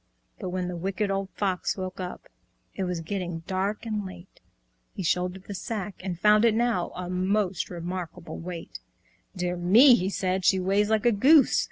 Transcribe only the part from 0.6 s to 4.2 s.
the Wicked Old Fox woke up, It was getting dark and